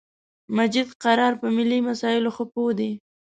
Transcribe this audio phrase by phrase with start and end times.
[0.55, 2.91] مجید قرار په ملی مسایلو خه پوهه دی